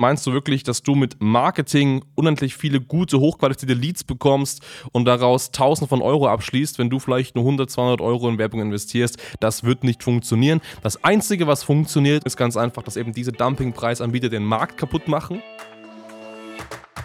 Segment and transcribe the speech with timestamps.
[0.00, 5.50] Meinst du wirklich, dass du mit Marketing unendlich viele gute, hochqualitative Leads bekommst und daraus
[5.50, 9.18] Tausende von Euro abschließt, wenn du vielleicht nur 100, 200 Euro in Werbung investierst?
[9.40, 10.62] Das wird nicht funktionieren.
[10.82, 15.42] Das Einzige, was funktioniert, ist ganz einfach, dass eben diese Dumpingpreisanbieter den Markt kaputt machen.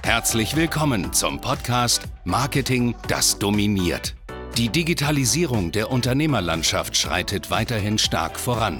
[0.01, 4.15] Herzlich willkommen zum Podcast Marketing, das dominiert.
[4.57, 8.79] Die Digitalisierung der Unternehmerlandschaft schreitet weiterhin stark voran.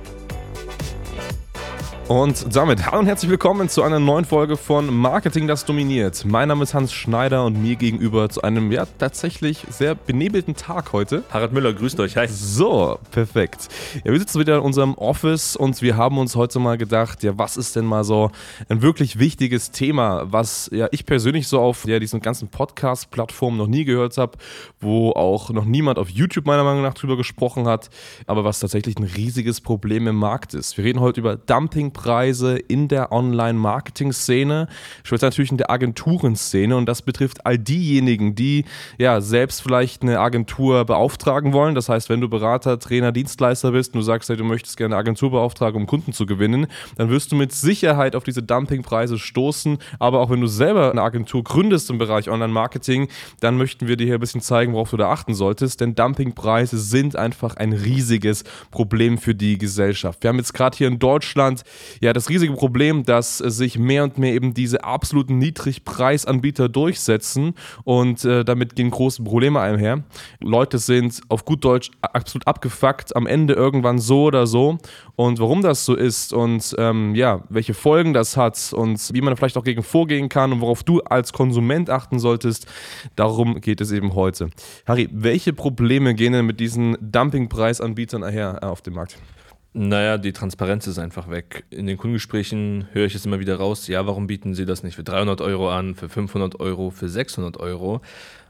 [2.11, 6.25] Und damit hallo und herzlich willkommen zu einer neuen Folge von Marketing, das dominiert.
[6.25, 10.91] Mein Name ist Hans Schneider und mir gegenüber zu einem ja tatsächlich sehr benebelten Tag
[10.91, 11.23] heute.
[11.29, 12.17] Harald Müller, grüßt euch.
[12.17, 12.27] Hi.
[12.27, 13.69] So, perfekt.
[14.03, 17.37] Ja, wir sitzen wieder in unserem Office und wir haben uns heute mal gedacht, ja,
[17.37, 18.29] was ist denn mal so
[18.67, 23.67] ein wirklich wichtiges Thema, was ja ich persönlich so auf ja, diesen ganzen Podcast-Plattformen noch
[23.67, 24.37] nie gehört habe,
[24.81, 27.89] wo auch noch niemand auf YouTube meiner Meinung nach drüber gesprochen hat,
[28.27, 30.75] aber was tatsächlich ein riesiges Problem im Markt ist.
[30.75, 34.67] Wir reden heute über Dumping Preise in der Online-Marketing-Szene,
[35.03, 38.65] speziell natürlich in der Agenturenszene und das betrifft all diejenigen, die
[38.97, 41.75] ja selbst vielleicht eine Agentur beauftragen wollen.
[41.75, 44.95] Das heißt, wenn du Berater, Trainer, Dienstleister bist und du sagst, hey, du möchtest gerne
[44.95, 46.65] eine Agentur beauftragen, um Kunden zu gewinnen,
[46.97, 49.77] dann wirst du mit Sicherheit auf diese Dumpingpreise stoßen.
[49.99, 53.09] Aber auch wenn du selber eine Agentur gründest im Bereich Online-Marketing,
[53.41, 56.79] dann möchten wir dir hier ein bisschen zeigen, worauf du da achten solltest, denn Dumpingpreise
[56.79, 60.23] sind einfach ein riesiges Problem für die Gesellschaft.
[60.23, 61.61] Wir haben jetzt gerade hier in Deutschland
[62.01, 68.23] ja das riesige Problem, dass sich mehr und mehr eben diese absoluten Niedrigpreisanbieter durchsetzen und
[68.25, 70.03] äh, damit gehen große Probleme einher.
[70.39, 74.77] Leute sind auf gut Deutsch absolut abgefuckt, am Ende irgendwann so oder so
[75.15, 79.35] und warum das so ist und ähm, ja, welche Folgen das hat und wie man
[79.37, 82.67] vielleicht auch gegen vorgehen kann und worauf du als Konsument achten solltest,
[83.15, 84.49] darum geht es eben heute.
[84.85, 89.17] Harry, welche Probleme gehen denn mit diesen Dumpingpreisanbietern einher äh, auf dem Markt?
[89.73, 91.63] Naja, die Transparenz ist einfach weg.
[91.69, 94.95] In den Kundengesprächen höre ich es immer wieder raus, ja, warum bieten Sie das nicht
[94.95, 98.01] für 300 Euro an, für 500 Euro, für 600 Euro?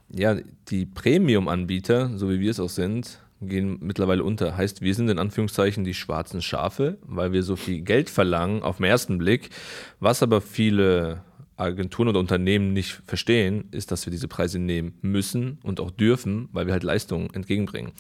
[0.10, 0.36] Ja,
[0.70, 4.58] die Premium-Anbieter, so wie wir es auch sind, gehen mittlerweile unter.
[4.58, 8.78] Heißt, wir sind in Anführungszeichen die schwarzen Schafe, weil wir so viel Geld verlangen auf
[8.78, 9.52] den ersten Blick.
[10.00, 11.24] Was aber viele
[11.56, 16.50] Agenturen oder Unternehmen nicht verstehen, ist, dass wir diese Preise nehmen müssen und auch dürfen,
[16.52, 17.92] weil wir halt Leistungen entgegenbringen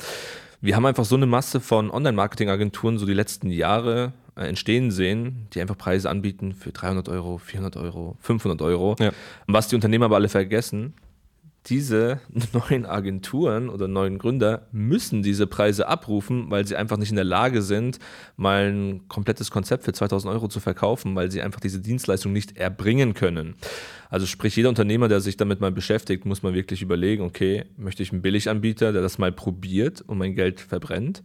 [0.61, 5.47] wir haben einfach so eine Masse von Online-Marketing-Agenturen so die letzten Jahre äh, entstehen sehen,
[5.53, 8.95] die einfach Preise anbieten für 300 Euro, 400 Euro, 500 Euro.
[8.99, 9.11] Ja.
[9.47, 10.93] Was die Unternehmer aber alle vergessen,
[11.67, 12.19] diese
[12.53, 17.25] neuen Agenturen oder neuen Gründer müssen diese Preise abrufen, weil sie einfach nicht in der
[17.25, 17.99] Lage sind,
[18.35, 22.57] mal ein komplettes Konzept für 2000 Euro zu verkaufen, weil sie einfach diese Dienstleistung nicht
[22.57, 23.55] erbringen können.
[24.09, 28.03] Also sprich, jeder Unternehmer, der sich damit mal beschäftigt, muss mal wirklich überlegen, okay, möchte
[28.03, 31.21] ich einen Billiganbieter, der das mal probiert und mein Geld verbrennt?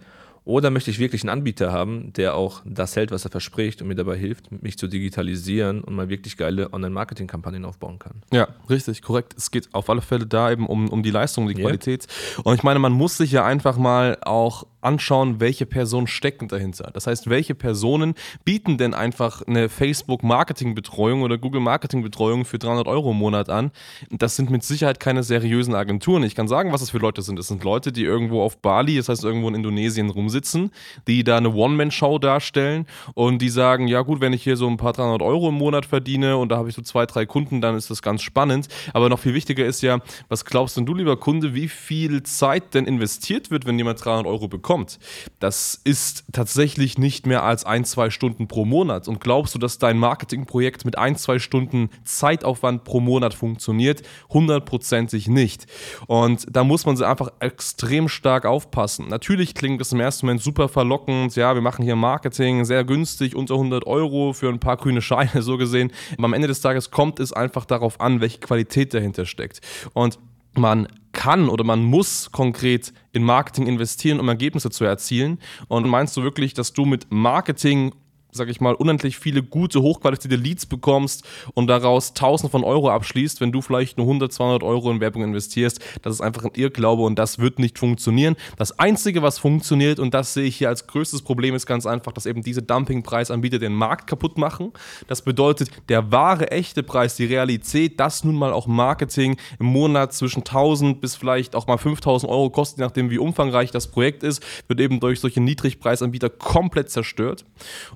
[0.47, 3.89] Oder möchte ich wirklich einen Anbieter haben, der auch das hält, was er verspricht und
[3.89, 8.23] mir dabei hilft, mich zu digitalisieren und mal wirklich geile Online-Marketing-Kampagnen aufbauen kann?
[8.33, 9.35] Ja, richtig, korrekt.
[9.37, 12.07] Es geht auf alle Fälle da eben um, um die Leistung, die Qualität.
[12.07, 12.43] Yeah.
[12.45, 16.91] Und ich meine, man muss sich ja einfach mal auch anschauen, welche Personen stecken dahinter.
[16.95, 18.15] Das heißt, welche Personen
[18.45, 23.73] bieten denn einfach eine Facebook-Marketing-Betreuung oder Google-Marketing-Betreuung für 300 Euro im Monat an?
[24.11, 26.23] Das sind mit Sicherheit keine seriösen Agenturen.
[26.23, 27.39] Ich kann sagen, was das für Leute sind.
[27.39, 30.71] Das sind Leute, die irgendwo auf Bali, das heißt irgendwo in Indonesien rumsitzen,
[31.09, 34.77] die da eine One-Man-Show darstellen und die sagen, ja gut, wenn ich hier so ein
[34.77, 37.75] paar 300 Euro im Monat verdiene und da habe ich so zwei, drei Kunden, dann
[37.75, 38.69] ist das ganz spannend.
[38.93, 39.99] Aber noch viel wichtiger ist ja,
[40.29, 44.27] was glaubst denn du, lieber Kunde, wie viel Zeit denn investiert wird, wenn jemand 300
[44.27, 44.76] Euro bekommt?
[44.77, 44.99] Bekommt,
[45.41, 49.09] das ist tatsächlich nicht mehr als ein, zwei Stunden pro Monat.
[49.09, 54.03] Und glaubst du, dass dein Marketingprojekt mit ein, zwei Stunden Zeitaufwand pro Monat funktioniert?
[54.31, 55.67] Hundertprozentig nicht.
[56.07, 59.09] Und da muss man einfach extrem stark aufpassen.
[59.09, 61.37] Natürlich klingt das im ersten Moment super verlockend.
[61.37, 65.43] Ja, wir machen hier Marketing sehr günstig, unter 100 Euro für ein paar grüne Scheine,
[65.43, 65.93] so gesehen.
[66.19, 69.61] Aber am Ende des Tages kommt es einfach darauf an, welche Qualität dahinter steckt.
[69.95, 70.19] Und
[70.55, 70.89] man
[71.27, 75.41] kann oder man muss konkret in Marketing investieren, um Ergebnisse zu erzielen?
[75.67, 77.93] Und meinst du wirklich, dass du mit Marketing
[78.37, 81.25] sag ich mal, unendlich viele gute, hochqualifizierte Leads bekommst
[81.55, 85.23] und daraus tausend von Euro abschließt, wenn du vielleicht nur 100, 200 Euro in Werbung
[85.23, 85.81] investierst.
[86.03, 88.37] Das ist einfach ein Irrglaube und das wird nicht funktionieren.
[88.57, 92.13] Das Einzige, was funktioniert, und das sehe ich hier als größtes Problem, ist ganz einfach,
[92.13, 94.73] dass eben diese Dumpingpreisanbieter den Markt kaputt machen.
[95.09, 100.13] Das bedeutet, der wahre, echte Preis, die Realität, dass nun mal auch Marketing im Monat
[100.13, 104.23] zwischen 1000 bis vielleicht auch mal 5000 Euro kostet, je nachdem wie umfangreich das Projekt
[104.23, 107.45] ist, wird eben durch solche Niedrigpreisanbieter komplett zerstört.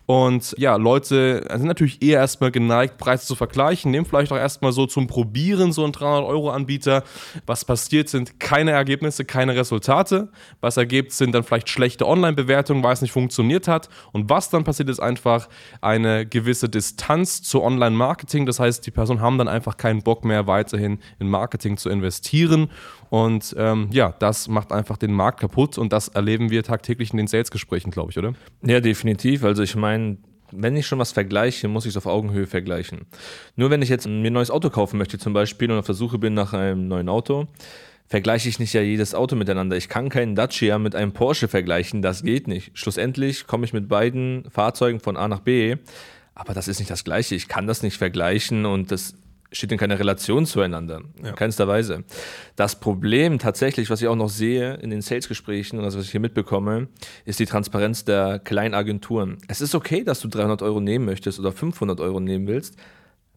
[0.06, 4.72] Und ja, Leute sind natürlich eher erstmal geneigt, Preise zu vergleichen, nehmen vielleicht auch erstmal
[4.72, 7.02] so zum Probieren so einen 300-Euro-Anbieter.
[7.46, 10.28] Was passiert, sind keine Ergebnisse, keine Resultate.
[10.60, 13.88] Was ergibt, sind dann vielleicht schlechte Online-Bewertungen, weil es nicht funktioniert hat.
[14.12, 15.48] Und was dann passiert, ist einfach
[15.80, 18.46] eine gewisse Distanz zu Online-Marketing.
[18.46, 22.70] Das heißt, die Personen haben dann einfach keinen Bock mehr, weiterhin in Marketing zu investieren.
[23.10, 27.16] Und ähm, ja, das macht einfach den Markt kaputt und das erleben wir tagtäglich in
[27.16, 28.34] den Sales-Gesprächen, glaube ich, oder?
[28.62, 29.42] Ja, definitiv.
[29.42, 30.18] Also ich meine,
[30.52, 33.06] wenn ich schon was vergleiche, muss ich es auf Augenhöhe vergleichen.
[33.56, 35.96] Nur wenn ich jetzt mir ein neues Auto kaufen möchte zum Beispiel und auf der
[35.96, 37.48] Suche bin nach einem neuen Auto,
[38.06, 39.76] vergleiche ich nicht ja jedes Auto miteinander.
[39.76, 42.70] Ich kann keinen Dacia mit einem Porsche vergleichen, das geht nicht.
[42.74, 45.76] Schlussendlich komme ich mit beiden Fahrzeugen von A nach B,
[46.34, 47.34] aber das ist nicht das gleiche.
[47.34, 49.14] Ich kann das nicht vergleichen und das
[49.52, 51.02] steht in keiner Relation zueinander.
[51.22, 51.30] Ja.
[51.30, 52.04] In keinster Weise.
[52.56, 56.10] Das Problem tatsächlich, was ich auch noch sehe in den Sales-Gesprächen und das, was ich
[56.10, 56.88] hier mitbekomme,
[57.24, 59.38] ist die Transparenz der kleinen Agenturen.
[59.48, 62.76] Es ist okay, dass du 300 Euro nehmen möchtest oder 500 Euro nehmen willst.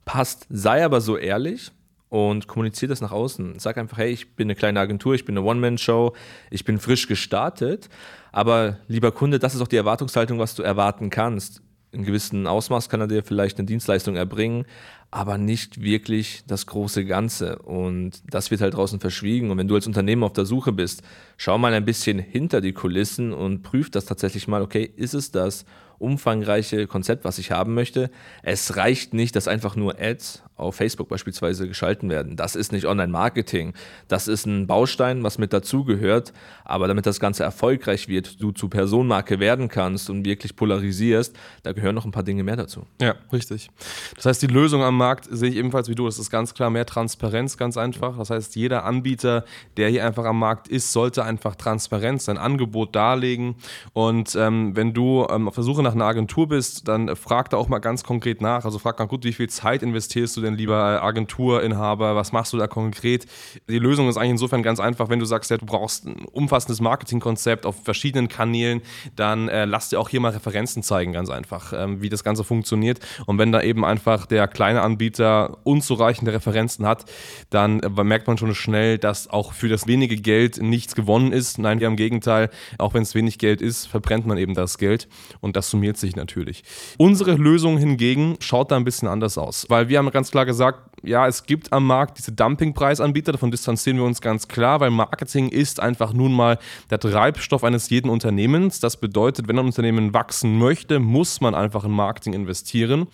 [0.05, 0.45] Passt.
[0.49, 1.71] Sei aber so ehrlich
[2.09, 3.57] und kommuniziere das nach außen.
[3.57, 6.13] Sag einfach, hey, ich bin eine kleine Agentur, ich bin eine One-Man-Show,
[6.51, 7.89] ich bin frisch gestartet.
[8.31, 11.61] Aber lieber Kunde, das ist auch die Erwartungshaltung, was du erwarten kannst
[11.93, 14.65] in gewissem Ausmaß kann er dir vielleicht eine Dienstleistung erbringen,
[15.11, 17.59] aber nicht wirklich das große Ganze.
[17.59, 19.51] Und das wird halt draußen verschwiegen.
[19.51, 21.03] Und wenn du als Unternehmen auf der Suche bist,
[21.37, 25.31] schau mal ein bisschen hinter die Kulissen und prüf das tatsächlich mal, okay, ist es
[25.31, 25.65] das
[25.99, 28.09] umfangreiche Konzept, was ich haben möchte?
[28.41, 32.35] Es reicht nicht, dass einfach nur Ads auf Facebook beispielsweise geschalten werden.
[32.35, 33.73] Das ist nicht Online-Marketing.
[34.07, 36.33] Das ist ein Baustein, was mit dazugehört.
[36.63, 41.73] Aber damit das Ganze erfolgreich wird, du zu Personenmarke werden kannst und wirklich polarisierst, da
[41.73, 42.85] gehören noch ein paar Dinge mehr dazu.
[43.01, 43.69] Ja, richtig.
[44.15, 46.05] Das heißt, die Lösung am Markt sehe ich ebenfalls wie du.
[46.05, 48.17] Das ist ganz klar mehr Transparenz, ganz einfach.
[48.17, 49.45] Das heißt, jeder Anbieter,
[49.77, 53.55] der hier einfach am Markt ist, sollte einfach Transparenz, sein Angebot darlegen.
[53.93, 57.57] Und ähm, wenn du ähm, auf der Suche nach einer Agentur bist, dann frag da
[57.57, 58.65] auch mal ganz konkret nach.
[58.65, 62.15] Also frag mal gut, wie viel Zeit investierst du denn lieber Agenturinhaber?
[62.15, 63.25] Was machst du da konkret?
[63.69, 66.81] Die Lösung ist eigentlich insofern ganz einfach, wenn du sagst, ja, du brauchst ein umfassendes
[66.81, 68.81] Marketingkonzept auf verschiedenen Kanälen,
[69.15, 72.43] dann äh, lass dir auch hier mal Referenzen zeigen, ganz einfach, ähm, wie das Ganze
[72.43, 72.99] funktioniert.
[73.25, 77.05] Und wenn da eben einfach der kleine Anbieter unzureichende Referenzen hat,
[77.49, 81.57] dann äh, merkt man schon schnell, dass auch für das wenige Geld nichts gewonnen ist.
[81.57, 85.07] Nein, im Gegenteil, auch wenn es wenig Geld ist, verbrennt man eben das Geld
[85.41, 86.63] und das summiert sich natürlich.
[86.97, 90.79] Unsere Lösung hingegen schaut da ein bisschen anders aus, weil wir haben ganz klar gesagt,
[91.03, 95.49] ja, es gibt am Markt diese Dumpingpreisanbieter, davon distanzieren wir uns ganz klar, weil Marketing
[95.49, 96.57] ist einfach nun mal
[96.89, 98.79] der Treibstoff eines jeden Unternehmens.
[98.79, 103.07] Das bedeutet, wenn ein Unternehmen wachsen möchte, muss man einfach in Marketing investieren.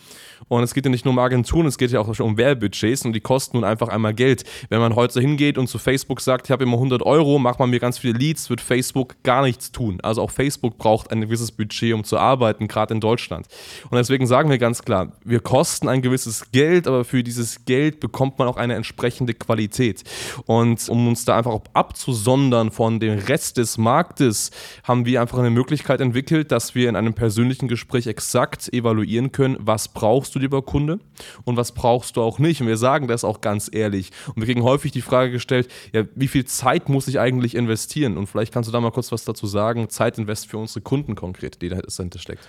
[0.47, 3.13] Und es geht ja nicht nur um Agenturen, es geht ja auch um Werbebudgets und
[3.13, 4.43] die kosten nun einfach einmal Geld.
[4.69, 7.69] Wenn man heute hingeht und zu Facebook sagt, ich habe immer 100 Euro, macht man
[7.69, 9.99] mir ganz viele Leads, wird Facebook gar nichts tun.
[10.01, 13.47] Also auch Facebook braucht ein gewisses Budget, um zu arbeiten, gerade in Deutschland.
[13.89, 17.78] Und deswegen sagen wir ganz klar, wir kosten ein gewisses Geld, aber für dieses Geld
[17.99, 20.03] bekommt man auch eine entsprechende Qualität.
[20.45, 24.51] Und um uns da einfach abzusondern von dem Rest des Marktes,
[24.83, 29.57] haben wir einfach eine Möglichkeit entwickelt, dass wir in einem persönlichen Gespräch exakt evaluieren können,
[29.59, 30.99] was brauchst du, lieber Kunde,
[31.45, 32.61] und was brauchst du auch nicht.
[32.61, 34.11] Und wir sagen das auch ganz ehrlich.
[34.27, 38.17] Und wir kriegen häufig die Frage gestellt, ja, wie viel Zeit muss ich eigentlich investieren?
[38.17, 41.61] Und vielleicht kannst du da mal kurz was dazu sagen, Zeitinvest für unsere Kunden konkret,
[41.61, 42.47] die dahinter steckt.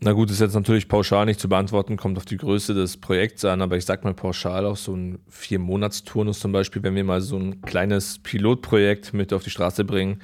[0.00, 3.44] Na gut, ist jetzt natürlich pauschal nicht zu beantworten, kommt auf die Größe des Projekts
[3.44, 7.20] an, aber ich sag mal pauschal auch so ein Vier-Monats-Turnus zum Beispiel, wenn wir mal
[7.20, 10.20] so ein kleines Pilotprojekt mit auf die Straße bringen,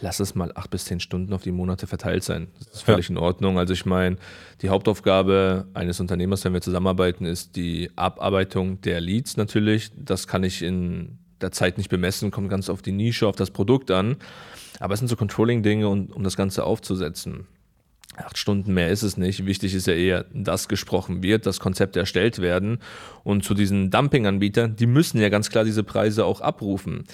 [0.00, 2.48] lass es mal acht bis zehn Stunden auf die Monate verteilt sein.
[2.58, 3.12] Das ist völlig ja.
[3.12, 3.58] in Ordnung.
[3.58, 4.16] Also ich meine,
[4.62, 9.90] die Hauptaufgabe eines Unternehmers, wenn wir zusammenarbeiten, ist die Abarbeitung der Leads natürlich.
[9.96, 13.50] Das kann ich in der Zeit nicht bemessen, kommt ganz auf die Nische, auf das
[13.50, 14.16] Produkt an.
[14.80, 17.46] Aber es sind so Controlling-Dinge, um, um das Ganze aufzusetzen.
[18.16, 19.44] Acht Stunden mehr ist es nicht.
[19.44, 22.78] Wichtig ist ja eher, dass gesprochen wird, dass Konzepte erstellt werden.
[23.24, 27.04] Und zu diesen Dumping-Anbietern, die müssen ja ganz klar diese Preise auch abrufen.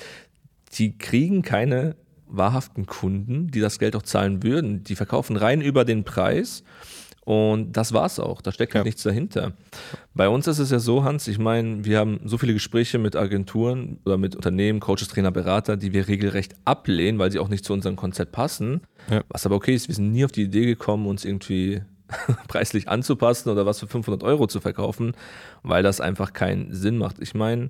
[0.74, 4.84] Die kriegen keine wahrhaften Kunden, die das Geld auch zahlen würden.
[4.84, 6.64] Die verkaufen rein über den Preis
[7.24, 8.40] und das war's auch.
[8.40, 8.88] Da steckt halt ja.
[8.88, 9.52] nichts dahinter.
[10.14, 13.14] Bei uns ist es ja so, Hans, ich meine, wir haben so viele Gespräche mit
[13.14, 17.64] Agenturen oder mit Unternehmen, Coaches, Trainer, Berater, die wir regelrecht ablehnen, weil sie auch nicht
[17.64, 18.80] zu unserem Konzept passen.
[19.10, 19.22] Ja.
[19.28, 21.82] Was aber okay ist, wir sind nie auf die Idee gekommen, uns irgendwie
[22.48, 25.12] preislich anzupassen oder was für 500 Euro zu verkaufen,
[25.62, 27.16] weil das einfach keinen Sinn macht.
[27.20, 27.68] Ich meine,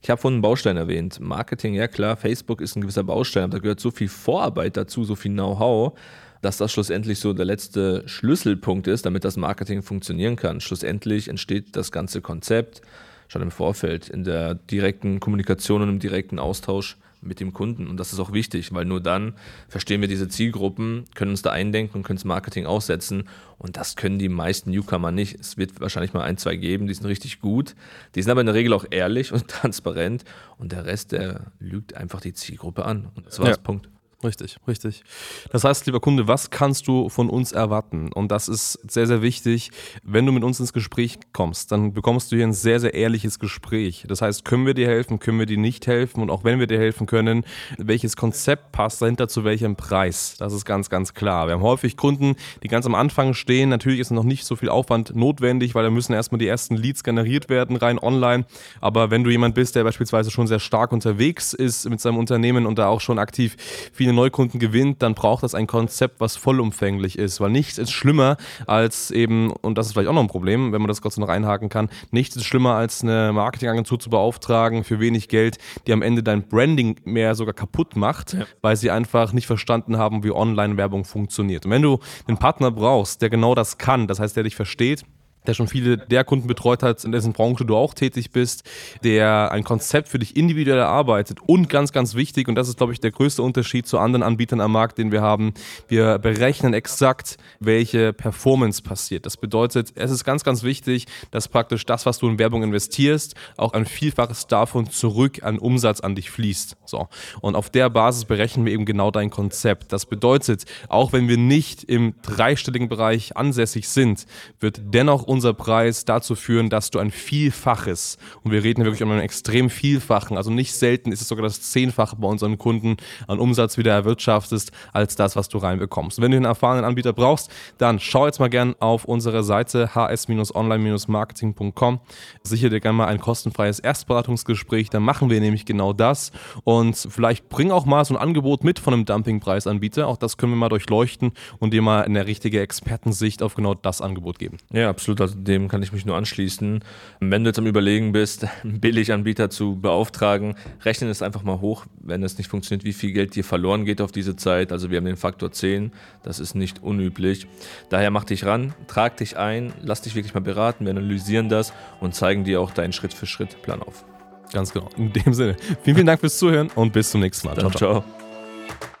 [0.00, 1.18] ich habe vorhin einen Baustein erwähnt.
[1.20, 5.04] Marketing, ja klar, Facebook ist ein gewisser Baustein, aber da gehört so viel Vorarbeit dazu,
[5.04, 5.98] so viel Know-how,
[6.46, 10.60] dass das schlussendlich so der letzte Schlüsselpunkt ist, damit das Marketing funktionieren kann.
[10.60, 12.82] Schlussendlich entsteht das ganze Konzept
[13.26, 17.88] schon im Vorfeld, in der direkten Kommunikation und im direkten Austausch mit dem Kunden.
[17.88, 19.34] Und das ist auch wichtig, weil nur dann
[19.66, 23.24] verstehen wir diese Zielgruppen, können uns da eindenken und können das Marketing aussetzen.
[23.58, 25.40] Und das können die meisten Newcomer nicht.
[25.40, 27.74] Es wird wahrscheinlich mal ein, zwei geben, die sind richtig gut.
[28.14, 30.24] Die sind aber in der Regel auch ehrlich und transparent.
[30.58, 33.08] Und der Rest, der lügt einfach die Zielgruppe an.
[33.16, 33.50] Und das war ja.
[33.50, 33.88] das Punkt.
[34.24, 35.02] Richtig, richtig.
[35.50, 38.10] Das heißt, lieber Kunde, was kannst du von uns erwarten?
[38.14, 39.70] Und das ist sehr, sehr wichtig.
[40.02, 43.38] Wenn du mit uns ins Gespräch kommst, dann bekommst du hier ein sehr, sehr ehrliches
[43.38, 44.06] Gespräch.
[44.08, 46.22] Das heißt, können wir dir helfen, können wir dir nicht helfen?
[46.22, 47.44] Und auch wenn wir dir helfen können,
[47.76, 50.36] welches Konzept passt dahinter zu welchem Preis?
[50.38, 51.46] Das ist ganz, ganz klar.
[51.46, 53.68] Wir haben häufig Kunden, die ganz am Anfang stehen.
[53.68, 57.04] Natürlich ist noch nicht so viel Aufwand notwendig, weil da müssen erstmal die ersten Leads
[57.04, 58.46] generiert werden, rein online.
[58.80, 62.64] Aber wenn du jemand bist, der beispielsweise schon sehr stark unterwegs ist mit seinem Unternehmen
[62.64, 63.56] und da auch schon aktiv
[63.92, 67.90] viel viele Neukunden gewinnt, dann braucht das ein Konzept, was vollumfänglich ist, weil nichts ist
[67.90, 68.36] schlimmer
[68.68, 71.28] als eben, und das ist vielleicht auch noch ein Problem, wenn man das kurz noch
[71.28, 75.58] einhaken kann, nichts ist schlimmer als eine Marketingagentur zu beauftragen für wenig Geld,
[75.88, 78.46] die am Ende dein Branding mehr sogar kaputt macht, ja.
[78.62, 81.64] weil sie einfach nicht verstanden haben, wie Online-Werbung funktioniert.
[81.64, 81.98] Und wenn du
[82.28, 85.04] einen Partner brauchst, der genau das kann, das heißt, der dich versteht,
[85.46, 88.64] der schon viele der Kunden betreut hat, in dessen Branche du auch tätig bist,
[89.04, 92.92] der ein Konzept für dich individuell erarbeitet und ganz, ganz wichtig, und das ist, glaube
[92.92, 95.54] ich, der größte Unterschied zu anderen Anbietern am Markt, den wir haben,
[95.88, 99.26] wir berechnen exakt, welche Performance passiert.
[99.26, 103.34] Das bedeutet, es ist ganz, ganz wichtig, dass praktisch das, was du in Werbung investierst,
[103.56, 106.76] auch ein Vielfaches davon zurück an Umsatz an dich fließt.
[106.84, 107.08] So.
[107.40, 109.92] Und auf der Basis berechnen wir eben genau dein Konzept.
[109.92, 114.26] Das bedeutet, auch wenn wir nicht im dreistelligen Bereich ansässig sind,
[114.60, 119.02] wird dennoch unser unser Preis dazu führen, dass du ein Vielfaches, und wir reden wirklich
[119.02, 122.96] um einen extrem Vielfachen, also nicht selten ist es sogar das Zehnfache bei unseren Kunden
[123.28, 126.22] an Umsatz wieder erwirtschaftest, als das, was du reinbekommst.
[126.22, 132.00] Wenn du einen erfahrenen Anbieter brauchst, dann schau jetzt mal gern auf unsere Seite hs-online-marketing.com.
[132.42, 136.32] Sicher dir gerne mal ein kostenfreies Erstberatungsgespräch, dann machen wir nämlich genau das
[136.64, 140.08] und vielleicht bring auch mal so ein Angebot mit von einem Dumpingpreisanbieter.
[140.08, 144.00] Auch das können wir mal durchleuchten und dir mal eine richtige Expertensicht auf genau das
[144.00, 144.56] Angebot geben.
[144.72, 146.80] Ja, absolut dem kann ich mich nur anschließen.
[147.20, 150.54] Wenn du jetzt am Überlegen bist, einen Billiganbieter zu beauftragen,
[150.84, 154.00] rechne es einfach mal hoch, wenn es nicht funktioniert, wie viel Geld dir verloren geht
[154.00, 154.72] auf diese Zeit.
[154.72, 155.92] Also wir haben den Faktor 10,
[156.22, 157.46] das ist nicht unüblich.
[157.90, 161.72] Daher mach dich ran, trag dich ein, lass dich wirklich mal beraten, wir analysieren das
[162.00, 164.04] und zeigen dir auch deinen Schritt-für-Schritt-Plan auf.
[164.52, 164.88] Ganz genau.
[164.96, 167.54] In dem Sinne, vielen, vielen Dank fürs Zuhören und bis zum nächsten Mal.
[167.54, 168.04] Dann, ciao, ciao.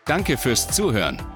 [0.04, 1.35] Danke fürs Zuhören.